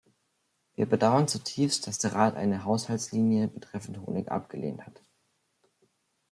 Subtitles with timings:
[0.73, 4.99] Wir bedauern zutiefst, dass der Rat eine Haushaltslinie betreffend Honig abgelehnt hat.